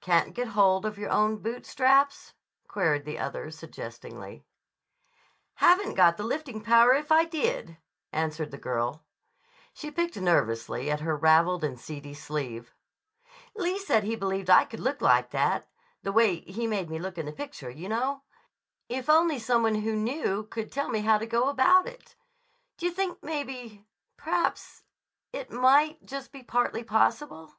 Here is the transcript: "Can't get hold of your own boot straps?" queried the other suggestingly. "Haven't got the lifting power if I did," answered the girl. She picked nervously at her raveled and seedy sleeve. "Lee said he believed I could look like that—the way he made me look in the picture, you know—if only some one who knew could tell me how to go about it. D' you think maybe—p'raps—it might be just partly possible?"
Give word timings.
"Can't 0.00 0.34
get 0.34 0.46
hold 0.46 0.86
of 0.86 0.98
your 0.98 1.10
own 1.10 1.38
boot 1.38 1.66
straps?" 1.66 2.34
queried 2.68 3.04
the 3.04 3.18
other 3.18 3.50
suggestingly. 3.50 4.46
"Haven't 5.54 5.94
got 5.94 6.16
the 6.16 6.22
lifting 6.22 6.60
power 6.62 6.94
if 6.94 7.10
I 7.10 7.24
did," 7.24 7.76
answered 8.12 8.52
the 8.52 8.56
girl. 8.56 9.04
She 9.72 9.90
picked 9.90 10.16
nervously 10.16 10.92
at 10.92 11.00
her 11.00 11.16
raveled 11.16 11.64
and 11.64 11.76
seedy 11.80 12.14
sleeve. 12.14 12.72
"Lee 13.56 13.76
said 13.80 14.04
he 14.04 14.14
believed 14.14 14.48
I 14.48 14.64
could 14.64 14.78
look 14.78 15.02
like 15.02 15.30
that—the 15.32 16.12
way 16.12 16.42
he 16.42 16.68
made 16.68 16.88
me 16.88 17.00
look 17.00 17.18
in 17.18 17.26
the 17.26 17.32
picture, 17.32 17.68
you 17.68 17.88
know—if 17.88 19.10
only 19.10 19.40
some 19.40 19.64
one 19.64 19.74
who 19.74 19.96
knew 19.96 20.44
could 20.46 20.70
tell 20.70 20.88
me 20.88 21.00
how 21.00 21.18
to 21.18 21.26
go 21.26 21.48
about 21.48 21.88
it. 21.88 22.14
D' 22.76 22.84
you 22.84 22.90
think 22.92 23.24
maybe—p'raps—it 23.24 25.50
might 25.50 25.98
be 26.00 26.06
just 26.06 26.32
partly 26.46 26.84
possible?" 26.84 27.54